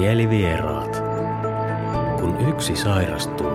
Mielivieraat. 0.00 1.02
Kun 2.20 2.48
yksi 2.48 2.76
sairastuu, 2.76 3.50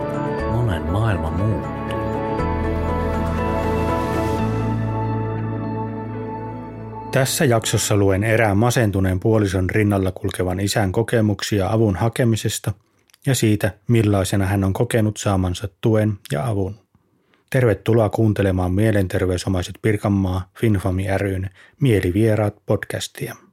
monen 0.52 0.84
maailma 0.84 1.32
muuttuu. 1.32 2.00
Tässä 7.12 7.46
jaksossa 7.46 7.98
luen 7.98 8.24
erään 8.24 8.57
masentuneen 8.57 9.20
puolison 9.20 9.70
rinnalla 9.70 10.12
kulkevan 10.12 10.60
isän 10.60 10.92
kokemuksia 10.92 11.70
avun 11.70 11.96
hakemisesta 11.96 12.74
ja 13.26 13.36
siitä, 13.36 13.71
millaisena 13.87 14.46
hän 14.46 14.64
on 14.64 14.74
kokenut 14.74 15.18
saamansa 15.18 15.68
tuen 15.82 16.14
ja 16.32 16.48
avun. 16.48 16.76
Tervetuloa 17.50 18.10
kuuntelemaan 18.10 18.71
Mielenterveysomaiset 18.71 19.76
Pirkanmaa 19.82 20.50
Finfami 20.60 21.06
ryn 21.18 21.50
Mielivieraat 21.82 22.56
podcastia. 22.65 23.49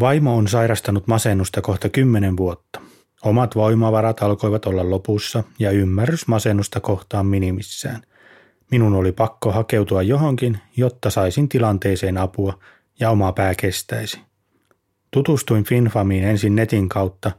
Vaimo 0.00 0.36
on 0.36 0.48
sairastanut 0.48 1.06
masennusta 1.06 1.60
kohta 1.60 1.88
kymmenen 1.88 2.36
vuotta. 2.36 2.80
Omat 3.24 3.54
voimavarat 3.54 4.22
alkoivat 4.22 4.66
olla 4.66 4.90
lopussa 4.90 5.44
ja 5.58 5.70
ymmärrys 5.70 6.28
masennusta 6.28 6.80
kohtaan 6.80 7.26
minimissään. 7.26 8.02
Minun 8.70 8.94
oli 8.94 9.12
pakko 9.12 9.52
hakeutua 9.52 10.02
johonkin, 10.02 10.58
jotta 10.76 11.10
saisin 11.10 11.48
tilanteeseen 11.48 12.18
apua 12.18 12.58
ja 13.00 13.10
oma 13.10 13.32
pää 13.32 13.54
kestäisi. 13.54 14.20
Tutustuin 15.10 15.64
Finfamiin 15.64 16.24
ensin 16.24 16.56
netin 16.56 16.88
kautta, 16.88 17.30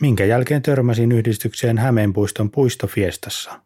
minkä 0.00 0.24
jälkeen 0.24 0.62
törmäsin 0.62 1.12
yhdistykseen 1.12 1.78
Hämeenpuiston 1.78 2.50
puistofiestassa. 2.50 3.60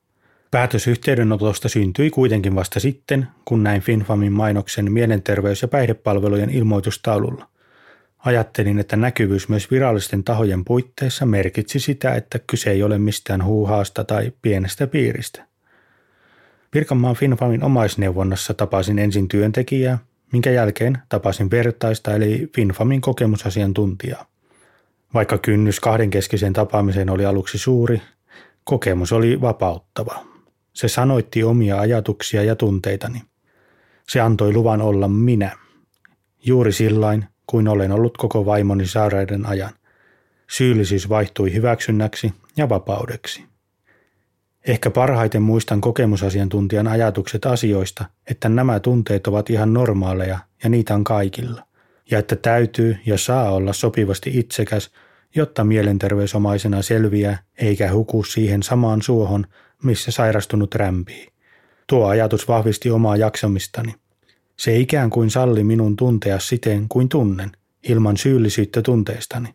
Päätös 0.51 0.87
yhteydenotosta 0.87 1.69
syntyi 1.69 2.11
kuitenkin 2.11 2.55
vasta 2.55 2.81
sitten, 2.81 3.29
kun 3.45 3.63
näin 3.63 3.83
Finfamin 3.83 4.33
mainoksen 4.33 4.93
mielenterveys- 4.93 5.63
ja 5.63 5.69
päihdepalvelujen 5.69 6.51
ilmoitustaululla. 6.51 7.52
Ajattelin, 8.25 8.79
että 8.79 8.97
näkyvyys 8.97 9.49
myös 9.49 9.71
virallisten 9.71 10.25
tahojen 10.25 10.65
puitteissa 10.65 11.27
merkitsi 11.27 11.81
sitä, 11.81 12.15
että 12.15 12.39
kyse 12.47 12.71
ei 12.71 12.83
ole 12.83 12.99
mistään 12.99 13.45
huuhaasta 13.45 14.05
tai 14.05 14.33
pienestä 14.43 14.87
piiristä. 14.87 15.47
Pirkanmaan 16.71 17.17
Finfamin 17.17 17.65
omaisneuvonnassa 17.65 18.55
tapasin 18.55 18.99
ensin 18.99 19.29
työntekijää, 19.29 19.99
minkä 20.33 20.51
jälkeen 20.51 20.99
tapasin 21.09 21.51
vertaista 21.51 22.15
eli 22.15 22.51
Finfamin 22.55 23.01
kokemusasiantuntijaa. 23.01 24.27
Vaikka 25.15 25.39
kynnys 25.39 25.81
kahdenkeskiseen 25.81 26.53
tapaamiseen 26.53 27.11
oli 27.11 27.27
aluksi 27.27 27.59
suuri, 27.59 28.03
kokemus 28.65 29.13
oli 29.13 29.41
vapauttava. 29.41 30.25
Se 30.73 30.89
sanoitti 30.89 31.45
omia 31.45 31.81
ajatuksia 31.81 32.43
ja 32.43 32.57
tunteitani. 32.57 33.23
Se 34.09 34.21
antoi 34.21 34.53
luvan 34.53 34.83
olla 34.83 35.09
minä. 35.09 35.51
Juuri 36.45 36.73
sillain, 36.73 37.25
kuin 37.53 37.69
olen 37.69 37.93
ollut 37.93 38.17
koko 38.17 38.47
vaimoni 38.47 38.87
sairauden 38.87 39.47
ajan. 39.47 39.73
Syyllisyys 40.51 41.09
vaihtui 41.09 41.53
hyväksynnäksi 41.55 42.33
ja 42.57 42.69
vapaudeksi. 42.69 43.45
Ehkä 44.67 44.91
parhaiten 44.91 45.43
muistan 45.43 45.81
kokemusasiantuntijan 45.81 46.89
ajatukset 46.89 47.47
asioista, 47.47 48.05
että 48.31 48.49
nämä 48.49 48.81
tunteet 48.81 49.27
ovat 49.27 49.51
ihan 49.51 49.73
normaaleja 49.73 50.39
ja 50.65 50.71
niitä 50.71 50.95
on 50.95 51.05
kaikilla, 51.05 51.63
ja 52.11 52.19
että 52.19 52.37
täytyy 52.37 52.97
ja 53.07 53.19
saa 53.19 53.51
olla 53.51 53.73
sopivasti 53.73 54.39
itsekäs, 54.39 54.91
jotta 55.35 55.65
mielenterveysomaisena 55.65 56.83
selviää 56.83 57.39
eikä 57.59 57.93
huku 57.93 58.25
siihen 58.25 58.63
samaan 58.63 59.03
suohon, 59.03 59.47
missä 59.83 60.11
sairastunut 60.11 60.75
rämpii. 60.75 61.29
Tuo 61.87 62.07
ajatus 62.07 62.49
vahvisti 62.49 62.91
omaa 62.91 63.17
jaksamistani. 63.17 63.95
Se 64.63 64.77
ikään 64.77 65.11
kuin 65.11 65.31
salli 65.31 65.65
minun 65.65 65.97
tuntea 65.97 66.39
siten 66.39 66.89
kuin 66.89 67.09
tunnen, 67.09 67.53
ilman 67.89 68.17
syyllisyyttä 68.17 68.83
tunteistani. 68.83 69.55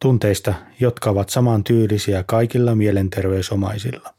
Tunteista, 0.00 0.54
jotka 0.80 1.10
ovat 1.10 1.28
saman 1.28 1.64
tyylisiä 1.64 2.24
kaikilla 2.26 2.74
mielenterveysomaisilla. 2.74 4.14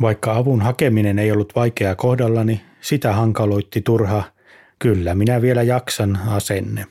Vaikka 0.00 0.36
avun 0.36 0.60
hakeminen 0.60 1.18
ei 1.18 1.32
ollut 1.32 1.52
vaikeaa 1.56 1.94
kohdallani, 1.94 2.60
sitä 2.80 3.12
hankaloitti 3.12 3.82
turha, 3.82 4.22
kyllä 4.78 5.14
minä 5.14 5.42
vielä 5.42 5.62
jaksan 5.62 6.18
asenne. 6.26 6.86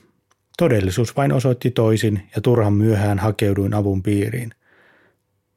Todellisuus 0.58 1.16
vain 1.16 1.32
osoitti 1.32 1.70
toisin 1.70 2.28
ja 2.34 2.40
turhan 2.40 2.72
myöhään 2.72 3.18
hakeuduin 3.18 3.74
avun 3.74 4.02
piiriin. 4.02 4.50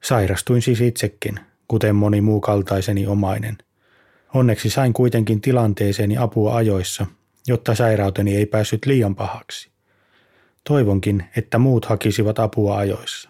Sairastuin 0.04 0.62
siis 0.62 0.82
itsekin, 0.82 1.40
kuten 1.68 1.96
moni 1.96 2.22
muu 2.22 2.42
kaltaiseni 2.42 3.08
omainen– 3.08 3.58
Onneksi 4.34 4.70
sain 4.70 4.94
kuitenkin 4.94 5.42
tilanteeseeni 5.42 6.18
apua 6.18 6.56
ajoissa, 6.56 7.06
jotta 7.48 7.76
sairauteni 7.76 8.36
ei 8.36 8.46
päässyt 8.46 8.86
liian 8.86 9.16
pahaksi. 9.16 9.70
Toivonkin, 10.64 11.24
että 11.38 11.60
muut 11.60 11.86
hakisivat 11.86 12.40
apua 12.40 12.78
ajoissa. 12.78 13.30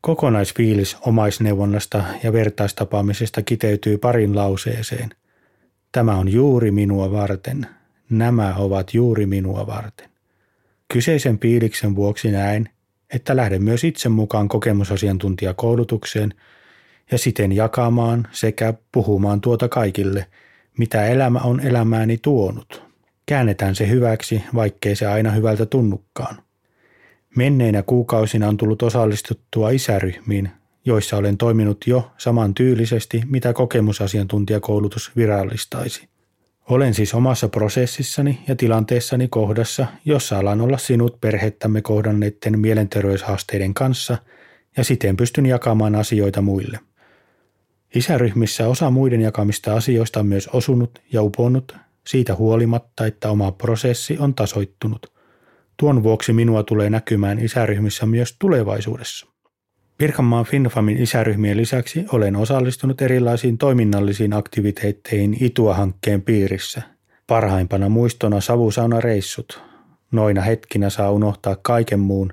Kokonaisfiilis 0.00 0.96
omaisneuvonnasta 1.00 2.04
ja 2.22 2.32
vertaistapaamisesta 2.32 3.42
kiteytyy 3.42 3.98
parin 3.98 4.36
lauseeseen. 4.36 5.10
Tämä 5.92 6.16
on 6.16 6.32
juuri 6.32 6.70
minua 6.70 7.12
varten. 7.12 7.66
Nämä 8.10 8.54
ovat 8.54 8.94
juuri 8.94 9.26
minua 9.26 9.66
varten. 9.66 10.10
Kyseisen 10.92 11.38
fiiliksen 11.38 11.96
vuoksi 11.96 12.30
näen, 12.30 12.68
että 13.14 13.36
lähden 13.36 13.62
myös 13.62 13.84
itse 13.84 14.08
mukaan 14.08 14.48
kokemusasiantuntijakoulutukseen– 14.48 16.34
ja 17.10 17.18
siten 17.18 17.52
jakamaan 17.52 18.28
sekä 18.32 18.74
puhumaan 18.92 19.40
tuota 19.40 19.68
kaikille, 19.68 20.26
mitä 20.78 21.06
elämä 21.06 21.38
on 21.38 21.60
elämääni 21.60 22.18
tuonut. 22.22 22.82
Käännetään 23.26 23.74
se 23.74 23.88
hyväksi, 23.88 24.42
vaikkei 24.54 24.96
se 24.96 25.06
aina 25.06 25.30
hyvältä 25.30 25.66
tunnukkaan. 25.66 26.36
Menneinä 27.36 27.82
kuukausina 27.82 28.48
on 28.48 28.56
tullut 28.56 28.82
osallistuttua 28.82 29.70
isäryhmiin, 29.70 30.50
joissa 30.84 31.16
olen 31.16 31.36
toiminut 31.36 31.84
jo 31.86 32.10
saman 32.18 32.54
tyylisesti, 32.54 33.22
mitä 33.26 33.52
kokemusasiantuntijakoulutus 33.52 35.12
virallistaisi. 35.16 36.08
Olen 36.68 36.94
siis 36.94 37.14
omassa 37.14 37.48
prosessissani 37.48 38.38
ja 38.48 38.56
tilanteessani 38.56 39.28
kohdassa, 39.28 39.86
jossa 40.04 40.38
alan 40.38 40.60
olla 40.60 40.78
sinut 40.78 41.20
perhettämme 41.20 41.82
kohdanneiden 41.82 42.58
mielenterveyshaasteiden 42.58 43.74
kanssa 43.74 44.18
ja 44.76 44.84
siten 44.84 45.16
pystyn 45.16 45.46
jakamaan 45.46 45.94
asioita 45.94 46.42
muille. 46.42 46.78
Isäryhmissä 47.94 48.68
osa 48.68 48.90
muiden 48.90 49.20
jakamista 49.20 49.76
asioista 49.76 50.20
on 50.20 50.26
myös 50.26 50.48
osunut 50.48 51.02
ja 51.12 51.22
uponnut 51.22 51.76
siitä 52.06 52.34
huolimatta, 52.34 53.06
että 53.06 53.30
oma 53.30 53.52
prosessi 53.52 54.18
on 54.18 54.34
tasoittunut. 54.34 55.12
Tuon 55.76 56.02
vuoksi 56.02 56.32
minua 56.32 56.62
tulee 56.62 56.90
näkymään 56.90 57.38
isäryhmissä 57.38 58.06
myös 58.06 58.36
tulevaisuudessa. 58.38 59.26
Pirkanmaan 59.98 60.44
FinFamin 60.44 61.02
isäryhmien 61.02 61.56
lisäksi 61.56 62.04
olen 62.12 62.36
osallistunut 62.36 63.02
erilaisiin 63.02 63.58
toiminnallisiin 63.58 64.32
aktiviteetteihin 64.32 65.36
ITUA-hankkeen 65.40 66.22
piirissä. 66.22 66.82
Parhaimpana 67.26 67.88
muistona 67.88 68.40
savusaunareissut. 68.40 69.62
Noina 70.12 70.42
hetkinä 70.42 70.90
saa 70.90 71.10
unohtaa 71.10 71.56
kaiken 71.62 72.00
muun, 72.00 72.32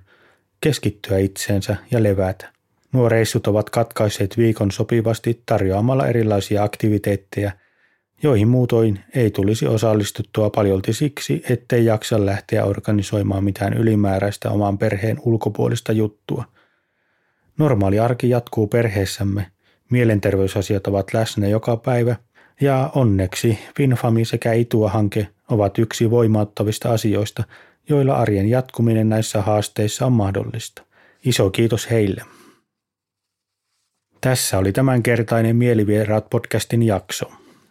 keskittyä 0.61 1.17
itseensä 1.17 1.75
ja 1.91 2.03
levätä. 2.03 2.52
Nuo 2.93 3.09
reissut 3.09 3.47
ovat 3.47 3.69
katkaisseet 3.69 4.37
viikon 4.37 4.71
sopivasti 4.71 5.41
tarjoamalla 5.45 6.07
erilaisia 6.07 6.63
aktiviteetteja, 6.63 7.51
joihin 8.23 8.47
muutoin 8.47 8.99
ei 9.15 9.31
tulisi 9.31 9.67
osallistuttua 9.67 10.49
paljolti 10.49 10.93
siksi, 10.93 11.43
ettei 11.49 11.85
jaksa 11.85 12.25
lähteä 12.25 12.65
organisoimaan 12.65 13.43
mitään 13.43 13.73
ylimääräistä 13.73 14.49
oman 14.49 14.77
perheen 14.77 15.18
ulkopuolista 15.25 15.91
juttua. 15.91 16.45
Normaali 17.57 18.00
arki 18.00 18.29
jatkuu 18.29 18.68
perheessämme, 18.68 19.51
mielenterveysasiat 19.91 20.88
ovat 20.88 21.13
läsnä 21.13 21.47
joka 21.47 21.77
päivä 21.77 22.15
ja 22.62 22.91
onneksi 22.95 23.59
Finfami 23.77 24.25
sekä 24.25 24.53
Itua-hanke 24.53 25.27
ovat 25.50 25.79
yksi 25.79 26.12
voimauttavista 26.12 26.94
asioista, 26.94 27.44
joilla 27.89 28.15
arjen 28.15 28.50
jatkuminen 28.50 29.09
näissä 29.09 29.41
haasteissa 29.41 30.06
on 30.06 30.13
mahdollista. 30.13 30.83
Iso 31.25 31.50
kiitos 31.50 31.89
heille. 31.89 32.21
Tässä 34.23 34.57
oli 34.57 34.71
tämänkertainen 34.71 35.55
Mielivieraat 35.55 36.29
podcastin 36.29 36.83
jakso. 36.83 37.25